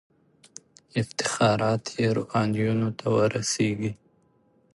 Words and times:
افتخارات 1.01 1.83
یې 1.97 2.07
روحانیونو 2.17 2.89
ته 2.99 3.05
ورسیږي. 3.15 3.91